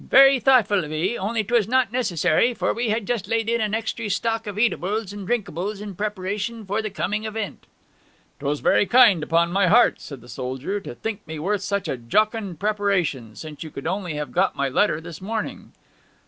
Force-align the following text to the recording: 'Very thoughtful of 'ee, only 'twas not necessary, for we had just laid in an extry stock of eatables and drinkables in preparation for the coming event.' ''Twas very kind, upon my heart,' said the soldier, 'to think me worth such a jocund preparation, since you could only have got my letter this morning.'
'Very 0.09 0.39
thoughtful 0.39 0.83
of 0.83 0.91
'ee, 0.91 1.15
only 1.15 1.43
'twas 1.43 1.67
not 1.67 1.91
necessary, 1.91 2.55
for 2.55 2.73
we 2.73 2.89
had 2.89 3.05
just 3.05 3.27
laid 3.27 3.47
in 3.47 3.61
an 3.61 3.75
extry 3.75 4.09
stock 4.09 4.47
of 4.47 4.57
eatables 4.57 5.13
and 5.13 5.27
drinkables 5.27 5.79
in 5.79 5.93
preparation 5.93 6.65
for 6.65 6.81
the 6.81 6.89
coming 6.89 7.25
event.' 7.25 7.67
''Twas 8.39 8.61
very 8.61 8.87
kind, 8.87 9.21
upon 9.21 9.51
my 9.51 9.67
heart,' 9.67 10.01
said 10.01 10.21
the 10.21 10.27
soldier, 10.27 10.79
'to 10.79 10.95
think 10.95 11.21
me 11.27 11.37
worth 11.37 11.61
such 11.61 11.87
a 11.87 11.97
jocund 11.97 12.59
preparation, 12.59 13.35
since 13.35 13.61
you 13.61 13.69
could 13.69 13.85
only 13.85 14.15
have 14.15 14.31
got 14.31 14.55
my 14.55 14.67
letter 14.67 14.99
this 15.01 15.21
morning.' 15.21 15.71